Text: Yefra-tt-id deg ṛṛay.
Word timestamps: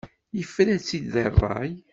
Yefra-tt-id 0.37 1.05
deg 1.13 1.25
ṛṛay. 1.35 1.71